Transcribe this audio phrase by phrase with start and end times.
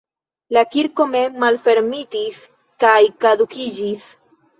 [0.55, 2.39] La kirko mem malfermitis
[2.85, 2.95] kaj
[3.27, 4.09] kadukiĝis.